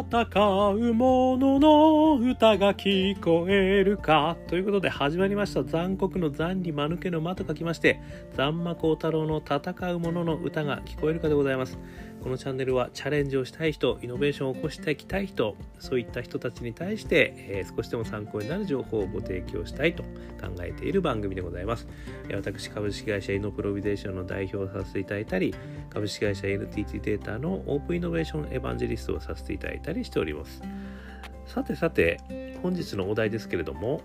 [0.00, 0.26] 戦
[0.74, 5.64] う者の歌が聞こえるかということで始まりました。
[5.64, 8.02] 残酷の残に間抜けの間と書きまして
[8.34, 11.78] 残魔高太郎の戦う者の歌が聞こえるかでございます。
[12.22, 20.08] このチャンネルはチャレンジをしたい人イノベーションを起こしていきたい人そういった人たちに対して、えー、少しでも参考になる情報をご提供したいと考
[20.60, 21.86] えている番組でございます。
[22.34, 25.54] 私株式会社イノプロビゼーションの代表をさせていただいたり
[25.90, 30.62] 株式会社 NTT データのオープンイノベーションエヴァンジェリストをさせていただいたりしております。
[31.46, 32.20] さてさて
[32.62, 34.00] 本日のお題ですけれども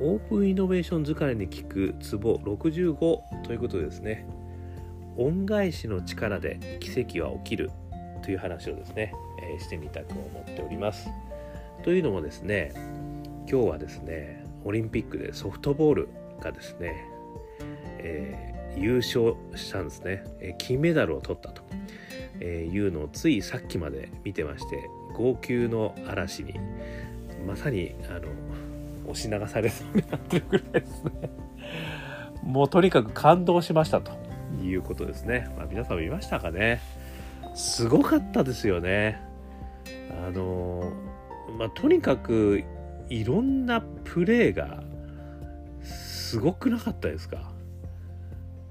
[0.00, 2.96] オープンイノベーション疲れに効くツボ65
[3.44, 4.26] ということでですね。
[5.16, 7.70] 恩返しの力で奇跡は起きる
[8.22, 11.08] という話をですね、えー、してみたく思っております。
[11.82, 12.72] というのもですね
[13.48, 16.08] 今日はですねオリンピックでソフトボール
[16.40, 17.06] がですね、
[17.98, 21.62] えー、優勝したんですね、え、金メダルを取ったと、
[22.40, 26.54] えいうのをついさっきまで見てまして号泣の嵐に
[27.46, 28.22] まさにあの
[29.10, 31.10] 押し流されそうになってるぐらいですね。
[32.42, 34.23] もうとにかく感動しましたと。
[34.62, 35.48] いうことですね。
[35.56, 36.80] まあ、皆さん見ましたかね
[37.54, 39.20] すごかったですよね。
[40.26, 40.92] あの
[41.58, 42.62] まあ、とにかく
[43.08, 44.82] いろんなプレーが
[45.82, 47.52] すごくなかったですか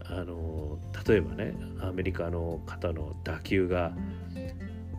[0.06, 3.94] あの例えばねアメリカの方の打球が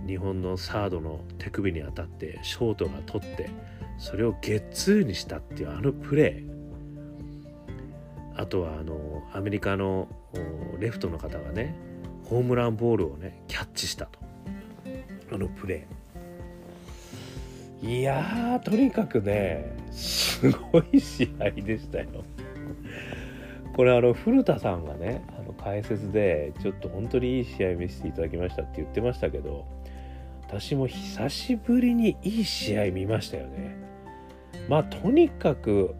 [0.06, 3.50] 日本のサードの手首に当たってショートが取って
[3.98, 6.53] それをゲッツーにしたっていうあのプレー
[8.36, 10.08] あとはあのアメリカの
[10.78, 11.74] レフトの方がね
[12.24, 14.18] ホームランボールをねキャッチしたと。
[15.32, 17.88] あのプレー。
[18.00, 22.24] いやとにかくねすごい試合でしたよ。
[23.74, 29.66] これあの古田さんがねあの解説でちょっと本当にいい試合見せていただきましたって言ってましたけど
[30.42, 33.76] 私も久しぶりにいい試合見ましたよね。
[34.68, 35.94] まあとにかく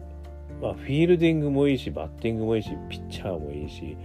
[0.61, 3.97] まあ、フィールディングもいいしバッティングもいいしピッチャーもいいし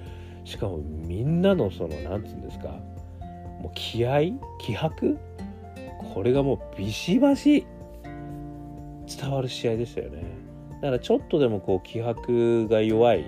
[0.45, 5.19] しかもみんなのその何て言うんですかもう気合気迫
[6.15, 7.67] これがもうビシバシ
[9.07, 10.23] 伝わる試合でしたよね。
[10.81, 13.27] だからちょっとでもこう気迫が弱い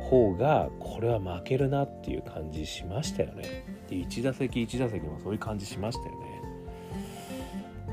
[0.00, 3.64] 方がこれは負けるなっていう感じしましたよね。
[3.88, 6.34] で1打席1打席もそういう感じしましたよね。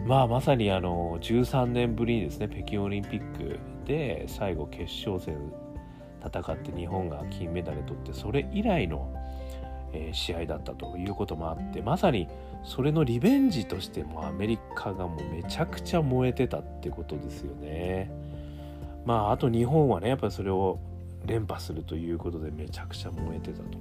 [0.06, 3.60] まあまさにあの13年ぶりにですね北京オリンピック
[3.92, 5.36] で最後決勝戦
[6.24, 9.14] 戦って日本が金メダル取ってそれ以来の、
[9.92, 12.30] え、試合だったということもあってまさに
[12.64, 18.10] それのリベンジとしてもアメリカがもうめちゃくちゃ燃えてたってことですよね。
[19.04, 20.80] まああと日本はねやっぱりそれを
[21.26, 23.78] 連覇するということでめちゃくちゃ燃えてたと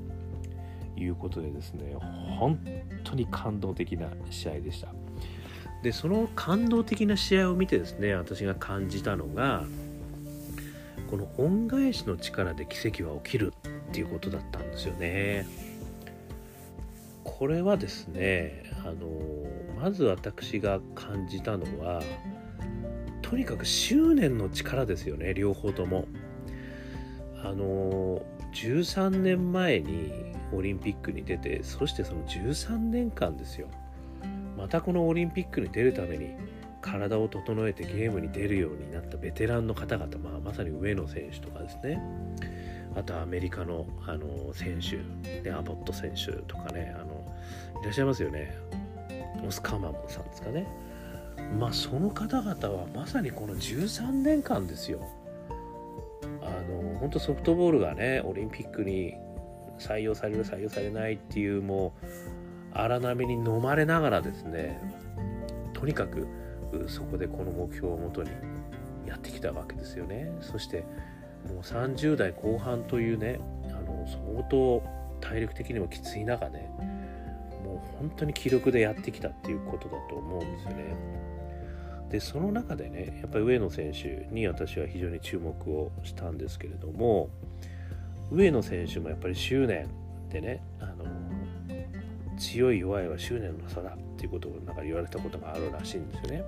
[1.00, 1.94] いうことでですね
[2.38, 2.59] 本
[3.04, 4.88] 当に感動的な試合でした。
[5.84, 9.65] でその感動的な試合を見てですね私が感じたのが
[11.10, 13.53] この恩返しの力で奇跡は起きる
[13.88, 15.47] っていうことだったんですよね。
[17.25, 19.09] これはですねあの
[19.81, 22.03] まず私が感じたのは
[23.22, 26.06] とにかく執念の力ですよね両方とも。
[27.42, 28.22] あの
[28.53, 30.12] 13年前に
[30.53, 33.69] オリンピックに出てそしてその13年間ですよ
[34.59, 36.34] またこのオリンピックに出るために
[36.80, 42.02] 体を整えてゲームに出るようになったベテランの方々、まあ、まさに上野選手とかですね。
[42.96, 44.98] あとアメリカのあの選手
[45.42, 47.24] でアボット選手とかねあの
[47.82, 48.56] いらっしゃいますよね。
[49.46, 50.66] オスカーマンさんですかね。
[51.58, 55.06] まあその方々はまさにこの13年間ですよ。
[56.42, 59.14] あの本当ソフトボールがねオリンピックに
[59.78, 62.06] 採用される採用されないっていうもう
[62.72, 64.80] 荒波に飲まれながらですね
[65.72, 66.28] とにかく
[66.88, 68.31] そこでこの目標をもとに
[69.06, 70.84] やってきたわけですよねそして
[71.48, 74.82] もう30代後半というねあの相当
[75.20, 76.70] 体力的にもきつい中ね
[77.65, 81.21] もう本当に気力でやってきたっていうことだと思うんですよね
[82.10, 87.30] でその中でねやっぱり上野選手に私は非常に注目をしたんですけれども
[88.30, 89.89] 上野選手もやっぱり執念
[90.28, 91.04] でねあの
[92.36, 96.44] 強い弱いは執念の差だっていうことをなんか言われたことがあるらしいんですよね。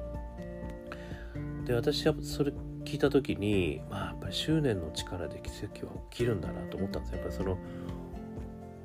[1.66, 2.52] で私はそれ
[2.84, 7.12] 聞いた時にまあやっぱり執念の力で奇跡は起きるんだなと思ったんです。
[7.14, 7.58] やっぱりその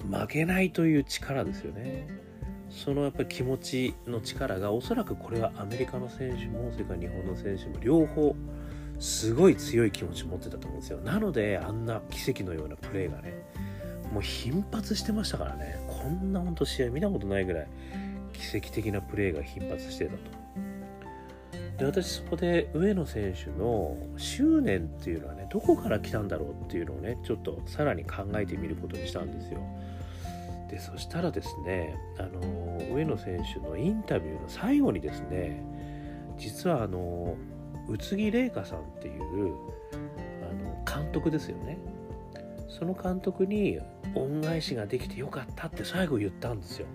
[0.09, 2.07] 負けないという力ですよね。
[2.69, 8.35] そのやっぱり気持ちの力がおそらくこれはアメリカの選手もそれから日本の選手も両方
[9.00, 11.00] すごい強い気持ちを持ってたと思うんですよ。
[11.00, 13.33] なのであんな奇跡のようなプレーがね
[14.12, 17.68] もう頻発してましたからねこんなほんと試合見たことないぐらい
[18.33, 20.36] 奇跡的なプレーが頻発してたと。
[21.77, 29.59] で私そこで上野選手の執念っていうのはねどこから来たんだろうっていうのをねちょっとさらに考えてみることにしたんですよ。
[30.69, 35.63] でそしたらですねあの上野選手のインタビューの最後にですね
[36.38, 37.35] 実はあの
[37.88, 39.56] 宇津木麗華さんっていう
[40.41, 41.77] あの監督ですよね
[42.68, 43.80] その監督に
[44.13, 46.88] 恩返しができてよかったって最後言ったんですよ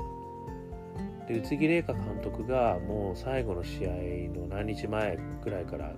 [1.33, 3.91] で宇津木麗華監督がもう最後の試合
[4.39, 5.93] の何日前ぐらいから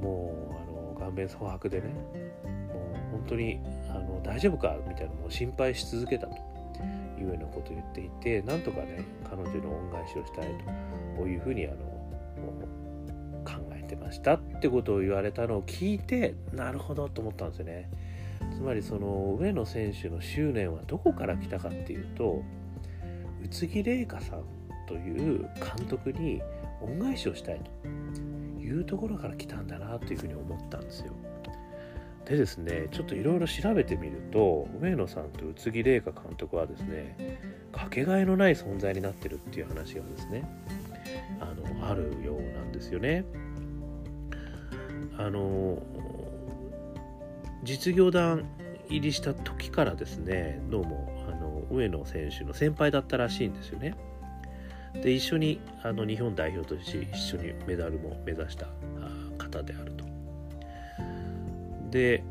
[0.00, 3.60] もうあの顔面蒼白でねもう本当に
[3.90, 4.76] あの大丈夫か？
[4.88, 6.36] みたいなのを心配し続けたと。
[7.20, 10.44] いうようなことを言っていてなんとかね彼女の恩返しをしたい
[11.16, 11.76] というふうにあの
[13.44, 14.34] 考えてました。
[14.34, 17.90] ってことを言われたのを聞いてなるほどと思ったんですよね。
[18.54, 22.40] つまりその上野選手の執念はどこから来たかっていうと
[23.48, 24.44] 宇津木麗華さん
[24.86, 26.42] という監督に
[26.80, 31.12] 恩返しをしたいというところから来たんだなというふうに思ったんですよ。
[32.26, 37.38] でですねちょっといろいろ調べてみると上野さんと宇津木麗華監督はですね
[37.72, 40.44] かけがえのない存在になってるっていう話がですね
[41.40, 43.24] あのあるようなんですよね。
[45.16, 45.82] あの
[47.64, 48.44] 実業団
[48.88, 51.17] 入りした時からですねどうも
[51.70, 53.94] 上野選手の先輩だったらしいんですよね。
[54.94, 58.66] で一緒にあの日本代表として一緒にメダルも目指した
[59.38, 60.04] 方であると。
[61.90, 62.22] で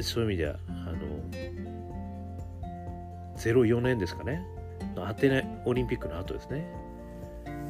[0.00, 1.02] そういう意味ではあの
[3.36, 4.42] 04年ですかね
[4.96, 6.66] アテネオリンピックの後ですね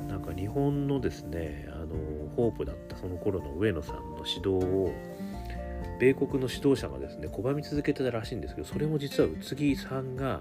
[0.09, 1.95] なんか日本のですねあの
[2.37, 4.93] ホープだったその頃の上野さんの指導を
[5.99, 10.41] 米国の指導者がですね拒み続けてたらしいんですけどそれも実は宇津木さんが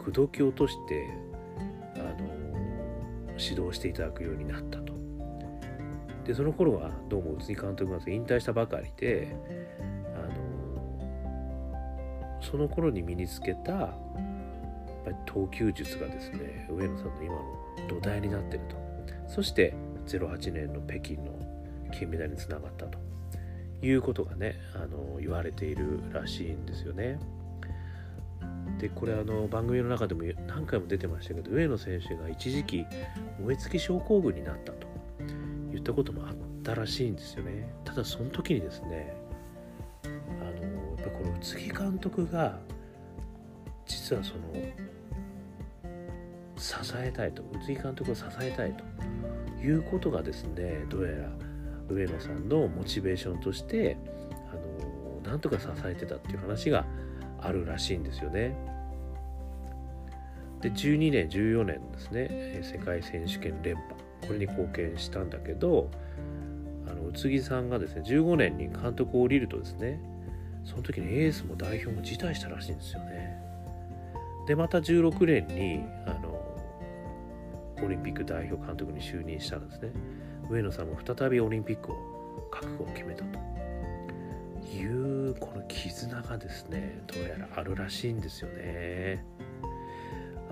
[0.00, 1.10] 口説き落として
[1.96, 2.28] あの
[3.38, 4.94] 指導していただくようになったと。
[6.24, 9.34] でその頃はどうも宇津木監督が引退したばかりで
[10.14, 10.40] あの
[12.40, 13.92] その頃に身につけたやっ
[15.04, 17.42] ぱり投球術がですね上野さんの今の
[17.88, 18.76] 土台になってると
[19.28, 19.74] そして
[20.06, 21.38] 08年の北京の
[21.92, 22.98] 金メダルにつながったと
[23.82, 27.18] いうことがねあの言われているらしいんですよね。
[28.80, 32.86] でこれあの番組の中でも何回も出てましたけど上野選手が一時期
[33.38, 34.86] 燃え尽き症候群になったと
[35.70, 36.34] 言ったこともあっ
[36.64, 37.70] たらしいんですよね。
[37.84, 39.14] ただその時にですね
[40.40, 40.50] あの
[40.96, 42.58] やっぱこの宇津木監督が
[43.86, 44.40] 実はその
[46.56, 51.30] 支えたいと宇津木監督を支えたいということがですねどうやら
[51.90, 53.98] 上野さんのモチベーションとして
[54.50, 56.86] あのなんとか支えてたっていう話が
[57.42, 58.54] あるらしいんですよね。
[60.60, 63.86] で12年14年ですね世界選手権連覇
[64.26, 65.90] これに貢献したんだけど
[66.86, 69.98] あの宇津木さんがですね15年に監督を降りるとですね
[70.64, 73.38] その時にエースも代表も辞退したらしいんですよね。
[74.46, 76.38] でまた16年にあの
[77.82, 79.90] オリンピック代表監督に就任したんですね。
[80.50, 83.38] 上野さんも再びオリンピックを覚悟を決めたと
[84.72, 89.24] いうこの絆がですねどうやらあるらしいんですよね。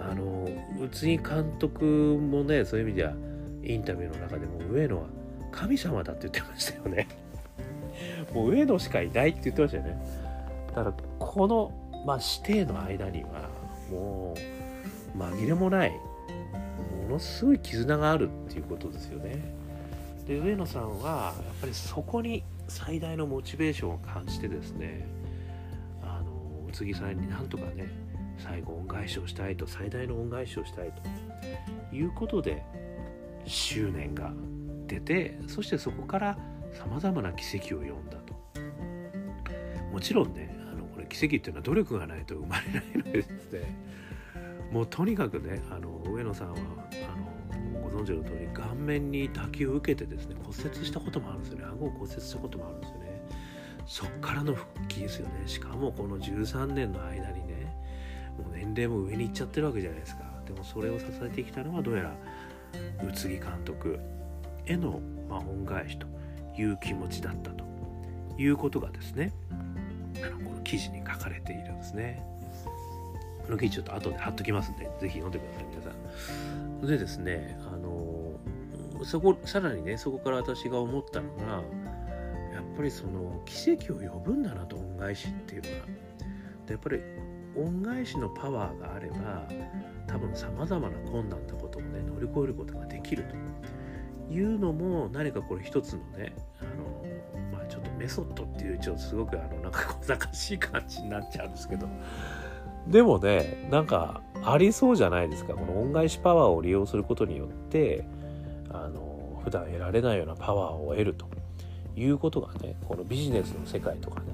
[0.01, 0.49] あの
[0.81, 3.13] 宇津木監督もねそういう意味では
[3.65, 5.07] インタビューの中でも上野は
[5.51, 7.09] 神様だって言ってましたよね。
[8.33, 10.03] もう上野しかいないって言ってましたよね
[10.69, 11.73] だからこの、
[12.07, 13.49] まあ、指定の間には
[13.91, 14.35] も
[15.15, 19.37] う紛れもないものすごい絆があるっていうことですよね
[20.27, 25.07] で上野さんはやっぱりそこに最大のモチベーションを感じてですね
[26.03, 27.89] あの宇津木さんになんとかね
[28.39, 30.93] 最後恩返しをしたいと最大の恩返しをしたい
[31.91, 32.63] ということで
[33.47, 34.33] 執念が
[34.87, 36.39] 出てそしてそこから
[36.73, 38.39] さまざまな奇跡を読んだと。
[39.93, 43.77] もちろんねあのこれ奇跡っていうのは努力がないと生まれないのでですね
[44.71, 47.28] もうとにかくねあの上野さんはあの
[47.99, 53.23] 存知の通り顔面に打球を受けてですね骨折したこともあるんですよね顎を骨折したこともあるんですよね
[53.87, 57.75] そっからの復帰ですよねしかもこの13年の間にね
[58.39, 62.15] もう年齢も上に行っちゃってるわけじゃないですかでもそれを支えてきたのはどうやら
[63.07, 63.99] 宇津木監督
[64.67, 66.07] への、まあ、恩返しと
[66.59, 67.65] いう気持ちだったと
[68.39, 72.23] いうことがですねあのこの記事に書かれているんですね。
[73.49, 75.91] この記事ちょっと後で貼っときますんで、ぜひ読んでください、皆さ
[76.85, 76.87] ん。
[76.87, 77.59] でですね、
[79.05, 81.63] そこ、さらにね、そこから私が思ったのが、
[82.53, 85.87] やっぱりその奇跡を呼ぶんだなと、恩返しっていうのは。
[86.69, 87.01] やっぱり
[87.57, 89.49] 恩返しのパワーがあれば
[90.07, 93.35] 多分さまざまな困難なことをね乗り越えることができると。
[94.31, 101.89] いうのも何かこれ一つのねあの、まあ、ちょっとメソッドっていうちょっとすごくあのなんか小賢しい感じになっちゃうんですけど。
[102.87, 105.55] でもねなんかありそうじゃないですか。
[105.55, 108.07] この恩返しパワーを利用することによって
[108.85, 111.27] あの普段得られないようなパワーを得ると
[111.97, 114.27] いうことがねこのビジネスの世界とかね、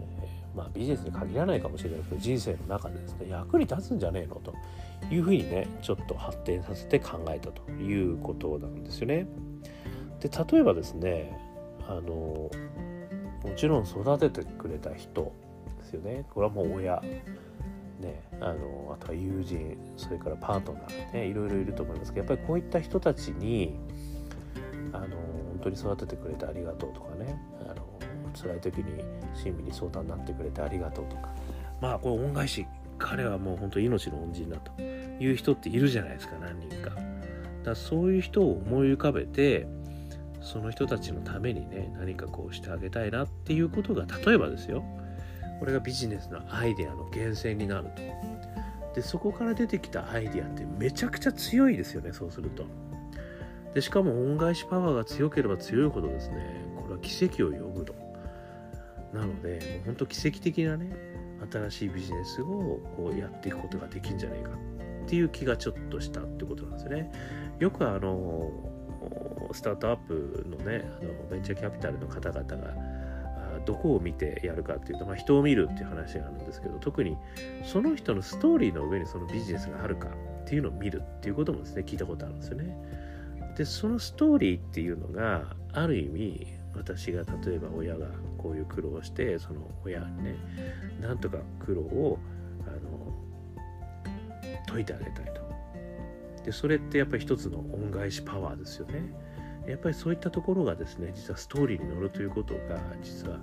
[0.00, 4.54] えー、まあビジネスに限らないかもしれないけど人生の中でですね役に立つんじゃねえのと
[5.10, 9.26] いうふうにねちょっと発展させて考えたということなんですよね。
[10.20, 11.36] で例えばですね
[11.88, 12.50] あのも
[13.56, 15.32] ちろん育ててくれた人
[15.78, 17.02] ですよねこれはもう親
[18.02, 23.78] ね、あのあとは友人それからパートナー、ね、いろいろいると思いますけどやっぱりこういった人たちに
[24.92, 27.86] あの本当に育ててくれてありがとうとかねあの
[28.34, 29.02] 辛い時に
[29.34, 31.28] 親身に相談になってくれてありがとうとか
[31.80, 32.66] まあこれ恩返し
[32.98, 36.90] 彼はもう本当命の恩人だという人っているじゃないですか何人か。
[37.64, 39.66] だそういう人を思い浮かべて
[40.40, 44.82] その人たちのためにね何かこうしてあげたいなっていうことが例えばですよ
[45.62, 48.02] これがビジネスのアイデアの源泉になると。
[48.96, 52.64] でそこから出てきたアイデアってめちゃくちゃ強いですよねそうすると。
[53.72, 57.94] でしかも恩返しパワーが強ければ強いほどですねこれは奇跡を呼ぶと。
[59.12, 60.96] なのでもう本当奇跡的なね
[61.48, 64.50] 新しいビジネスをこうやっていくことができるんじゃないか
[65.04, 67.12] っていう気がちょっとしたってことなんですね。
[67.60, 68.50] よくあの
[69.52, 73.01] スタートアップのねあのベンチャーキャピタルの方々が
[73.64, 77.16] どこを見てやるかっていうと、まあ、人を見るっていう話があるんですけど特に
[77.64, 82.76] その人のストーリーの上にそのビジネスがあるかっていうのを見るっていうこともですね聞いたことあるんですよね。
[83.56, 88.06] でそのストーリーっていうのがある意味私が例えば親が
[88.38, 90.36] こういう苦労をしてその親にね
[91.00, 92.18] なんとか苦労を
[92.66, 93.12] あの
[94.66, 95.42] 解いてあげたいと。
[96.44, 99.12] でそれってやっぱり一つの恩返しパワーですよね。
[99.66, 103.38] やっぱりそういったところがですね実はストーリーに乗るということが実は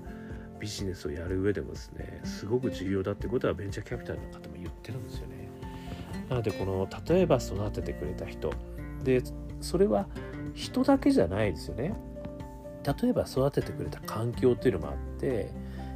[0.59, 5.49] ビジネスをやる上でもですねすごく重要だってことはベンチャーキャピタルの方も言ってるんですよね。
[6.29, 8.53] なのでこの例えば育ててくれた人
[9.03, 9.23] で
[9.61, 10.07] それは
[10.53, 11.93] 人だけじゃないですよね。
[13.01, 15.51] 例えば育ててくれた環境っていうのもあって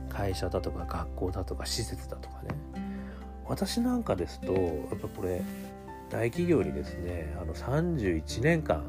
[0.10, 2.56] 会社だとか学校だとか施設だとかね
[3.46, 4.60] 私なんかですとや
[4.96, 5.42] っぱこれ
[6.10, 8.84] 大企業にですねあの31年間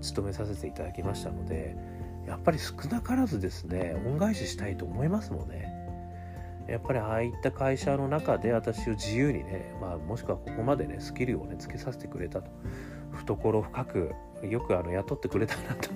[0.00, 1.76] 務めさせていただきましたので
[2.26, 5.80] やっぱり少なからずですね恩返ししたいと思いますもんね。
[6.68, 12.50] やっぱりああいった会社の中で私を自由にね、まあ、もしくはここまでねスキルをねつけさせてくれたと。
[13.12, 14.12] 懐深く
[14.48, 15.90] よくあの雇ってくれたなと。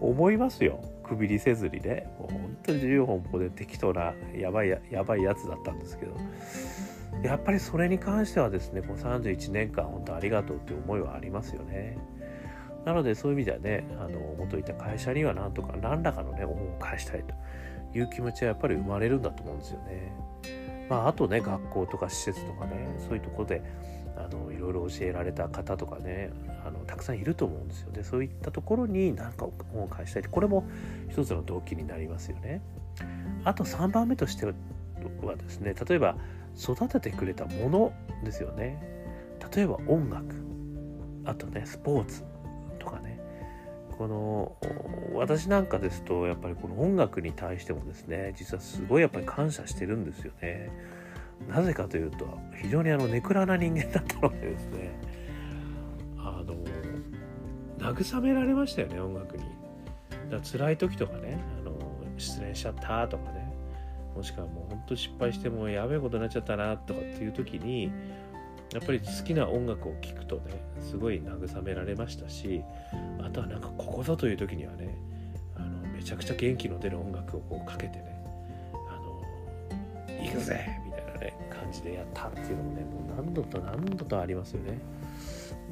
[0.00, 0.82] 思いますよ。
[1.02, 2.12] くびりせずにね。
[2.18, 6.16] もう本当に自由奔放で適当なやばいややばいやつだったんですけど。
[7.22, 11.96] やっぱりそれに関してはですねこの31年間本当ありがとうっていう思いはありますよね。
[12.86, 20.12] なのでそういう意味ではねあの元いた会社にはなんとか何らかのね恩を返したいという気持ちはやっぱり生まれるんだと思うんですよね。
[20.88, 23.62] まあ、あとね学校とか施設とかねそういうところで
[24.16, 26.30] あのいろいろ教えられた方とかね
[26.64, 28.04] あのたくさんいると思うんですよね。
[28.04, 30.64] そういったところに何か恩を返したいこれも
[31.10, 32.62] 一つの動機になりますよね。
[33.42, 36.16] あと3番目としてはですね例えば
[36.56, 37.92] 育ててくれたもの
[38.24, 38.80] ですよね。
[39.52, 40.36] 例えば音楽。
[41.24, 42.22] あとねスポーツ
[43.98, 44.56] この
[45.14, 50.70] 私なんかですとやっぱりこの音楽に対してもですね実はすごいやっぱり感謝してるんですよね。
[51.48, 52.26] なぜかというと
[52.60, 54.98] 非常にあのネクラな人間だったのでですね。
[56.18, 56.54] あの
[57.78, 59.44] 慰められましたよね音楽に。
[60.30, 61.76] だ辛い時とかねあの
[62.18, 63.46] 失恋しちゃったとかね。
[64.16, 67.92] もしくはもうほんと失敗してもうやべえことになっちゃったなとかっていう時に
[68.72, 72.62] やっぱり好きな音楽を聴くとねすごい慰められましたし
[73.24, 74.96] あとはなんかここぞという時にはね
[75.54, 78.24] あのめちゃくちゃ元気の出る音楽をこうかけてね
[78.90, 84.78] あの行くぜみたいなね感じでやったっていうのもねもう何度と何度とありますよね。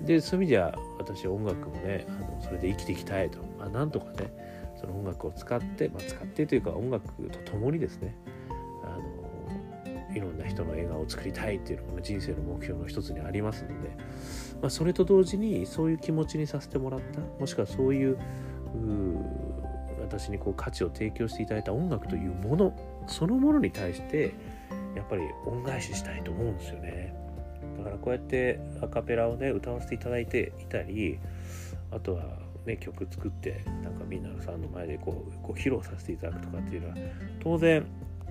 [0.04, 4.32] でそういう意味では私音楽もねあのそれで生きていきたいと、まあ、なんとかね
[4.80, 8.16] その音楽を使って、まあ、使ってというか音楽とともにですね
[10.14, 13.90] いろんな人の笑顔を作りたいっていうのが人生の目標の一つにありますので、
[14.60, 18.18] まあ、それと同時にそういう気持ちにさせてもらったもしくはそういう
[20.00, 24.34] 私にこう価値を提供していただいた音楽というものそのものに対して
[24.94, 27.14] やっぱり恩返ししたいと思うんですよね。
[27.78, 31.18] だからこうやってアカペラをね歌わせていただいていたり
[31.90, 36.94] あとはね曲作ってなんかみんなさんの前でこうこう披露させていただくとかっていうのは
[37.40, 37.84] 当然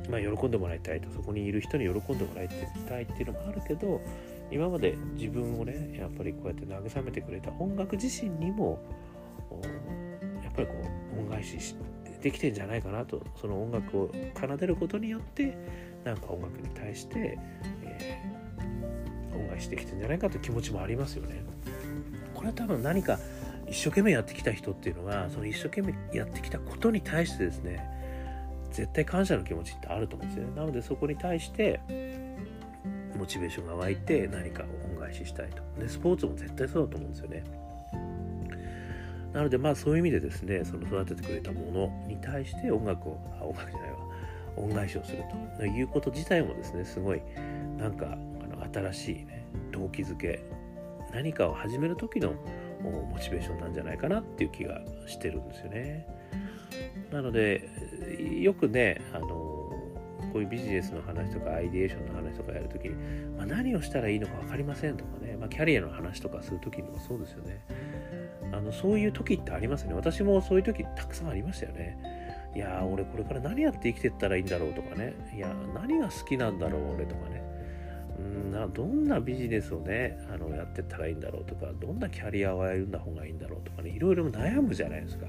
[0.09, 2.49] まあ、喜んでもらいたいとそこにいる人に喜んでもらい
[2.87, 4.01] たいっていうのもあるけど
[4.51, 8.83] 今まで自分をねやっぱりこうやって慰めてくれた音楽自身にも
[10.43, 10.73] やっぱりこ
[11.15, 11.75] う恩返し
[12.21, 15.57] できてんじゃないかなとその音楽を奏でることによって
[16.03, 17.37] なんか音楽に対して、
[17.83, 21.43] えー、恩返しできてんじゃないかという気持ちもありますよね。
[22.33, 23.19] これは多分何か
[23.69, 27.92] 一生懸命やってきた人っていうのはその一生懸命やってきたことに対してですね
[28.73, 30.55] 絶対感謝の気持ちってあると思うんですよね。
[30.55, 31.79] なのでそこに対して
[33.17, 35.61] モチベーションが湧いて何かを恩返ししたいと。
[35.79, 37.43] でスポーツも絶対そうだと思うんですよね。
[39.31, 43.97] なのでまあそういう意味でですねその育ててくれたものに対して音楽をあ音楽じゃないわ。
[44.57, 45.23] 恩返しをする
[45.57, 45.65] と。
[45.65, 47.21] いうこと自体もですねすごい
[47.77, 48.15] なんかあ
[48.47, 50.43] の新しいね動機づけ。
[51.13, 52.33] 何かを始める時の
[52.81, 56.07] モチベーションなんじゃないかなっていう気がしてるんですよね。
[57.11, 57.69] なので
[58.41, 62.95] よくねあのこういうビジネスの話とかアイディエーションの話とかやるときに、
[63.37, 67.63] まあ、何をしたらいいのか分かりませんとかね、まあ、キャリアの話とかするときにもそうですよね。
[68.51, 69.95] あのそういう時ってありますよね。
[69.95, 71.97] 私もそういう時たくさんありましたよね。
[72.55, 75.13] いや俺これから何やって生きてったらいいんだろうとかね。
[75.35, 77.43] いや何が好きなんだろう俺とかね。
[78.19, 85.27] うんなどんなビジネスをねあのやってったらいいんだろうとかどんなキャリアを歩んだ方がいいんだろうとかねいろいろ悩むじゃないですか。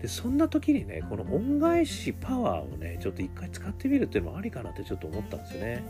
[0.00, 5.84] でそんな時にねこの恩返しパワーをねちょっと一回使ってみるっていうのもありかなってちょっと思ったんですよね。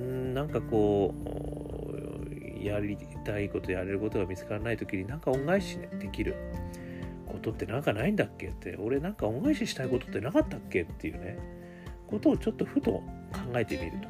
[0.00, 6.36] うんなんかこうやりたいことやれることが見つからない時になんか恩返し、ね、できる。
[7.26, 8.76] ことってなんかないんだっけって。
[8.76, 11.38] 俺なんか恩返ししたいことってなかったっけっていうね。
[12.06, 13.04] ことをちょっとふと考
[13.54, 14.08] えてみると。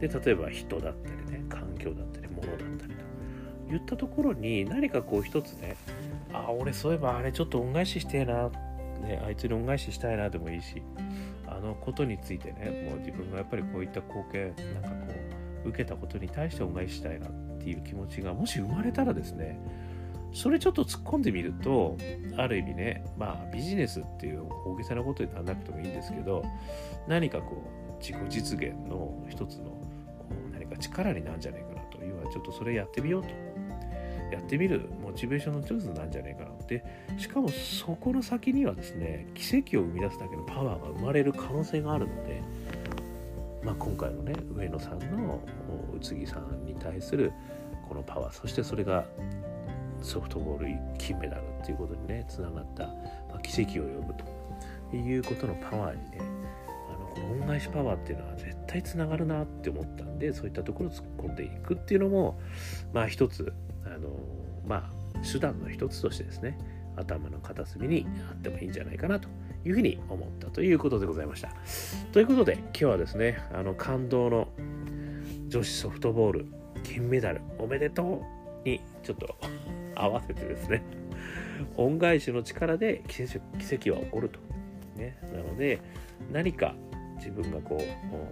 [0.00, 3.00] で例えば人だったりね環境だったり物だったりと。
[3.68, 5.76] 言ったところに何かこう一つね
[6.48, 8.50] あ俺そういえばあれちょっと恩返ししてえな、
[9.00, 10.82] ね、あいつに恩返ししたいなでもいいし。
[11.48, 14.94] あのことについてねもう自分がやっぱりこういった貢献なんかこ
[15.64, 19.58] う受けたことに対して恩返ししたいなっていう気持ちがもし生まれたらですね
[20.32, 21.96] それちょっと突っ込んでみると
[22.36, 26.44] ある意味ねまあビジネスっていう大げさなことにならなくてもいいんですけど
[27.08, 29.80] 何かこう自己実現の一つのこ
[30.50, 31.96] う何か力になるんじゃないかなと。
[32.04, 33.28] いうはちょっとそれやってみようと。
[34.32, 36.84] やってみるモチベーションの一つなんじゃないかなって。
[37.16, 42.42] しかもそこの先にはですね奇跡を生み出すだけのパワーが生まれる可能性があるので、
[43.62, 45.40] まあ、今回のね上野さんの
[45.96, 47.32] 宇津木さんに対する
[47.88, 49.04] このパワーそしてそれが
[50.02, 52.86] ソフトボール金メダルっていうことにねつながった、
[53.32, 56.18] ま、奇跡を呼ぶということのパワーにね
[57.30, 62.40] 恩返しパワーっていうのは絶対つながるなって思ったんでそういったところを突っ込んでいくっていうのも
[62.92, 63.52] まあ一つ
[63.84, 64.08] あの
[64.66, 66.58] まあ手段の一つとしてですね
[66.96, 69.28] 頭の片隅にあってもいいんじゃないかなと
[69.64, 71.50] いうふうに思ったということでございました。
[72.12, 74.48] ということで今日はですねあの感動の
[75.48, 76.46] 女子ソフトボール
[76.82, 78.24] 金メダルおめでと
[78.64, 79.36] うにちょっと
[79.94, 80.82] 合わせてですね
[81.76, 84.40] 恩返しの力で奇跡は起こると。
[84.96, 85.80] ね、なので
[86.32, 86.74] 何か
[87.16, 87.82] 自分がこ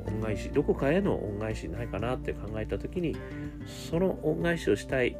[0.06, 3.16] う恩返しどこかへの恩返しないかなって考えた時に
[3.90, 5.16] その恩返しをしたい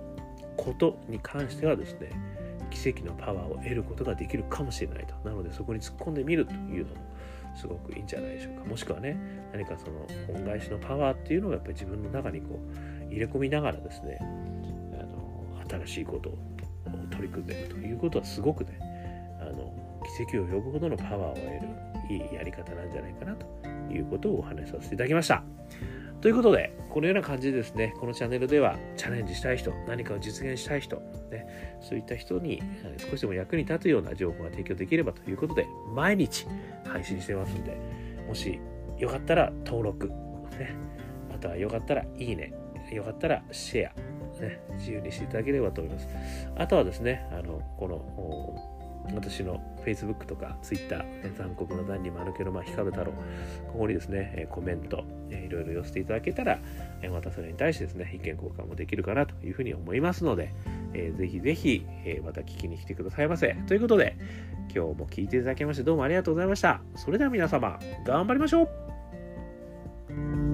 [0.57, 2.11] ことに関してはですね
[2.71, 5.15] 奇跡のパワーを得ることができるかもしれないと。
[5.29, 7.01] なのでそこに突っ込んでみるというのも
[7.55, 8.65] すごくいいんじゃないでしょうか。
[8.65, 9.17] もしくはね
[9.53, 12.59] 何かその恩返しのパワーっていうのをやっぱり自分の中にこ
[13.09, 14.25] う入れ込みながらですねあ
[15.05, 16.39] の新しいことを
[17.11, 18.79] 取り組んでいくということはすごくね
[19.41, 19.73] あの
[20.29, 23.47] 奇跡を呼ぶほどのパワーを得るいいやり方なんじゃないかなと
[23.93, 25.43] いうことをお話しさせていただきました。
[26.21, 30.97] ということで、このような感じでですね、このチャンネルではチャレンジしたい人、何かを実現したい人、
[31.31, 32.63] ね、そういった人に
[33.11, 36.47] 少しでも役に立つような情報が提供できればということで、毎日
[36.87, 37.77] 配信してますんで、
[38.27, 38.59] もし
[38.99, 40.09] よかったら登録、
[40.59, 40.75] ね、
[41.35, 42.55] あとはよかったらいいね、
[42.91, 46.09] よかったらシェア、ね、自由にしていただければと思います。
[46.57, 51.05] あとはですね、あのこの私の Facebook とか Twitter、
[51.37, 53.13] 残酷の残に間抜けの光る太郎、
[53.73, 56.59] ここにですね、コメント、いろいろ寄せていただけたら、
[57.11, 60.55] またそれに対してですね、意見交換もできるかなというふうに思いますので、
[60.95, 63.55] えー、ぜひぜひ、え、また聞きに来てくださいませ。
[63.67, 64.17] ということで、
[64.75, 66.81] 今日も聞いていただきましてどうもありがとうございました。
[66.97, 70.54] それでは皆様、頑張りましょう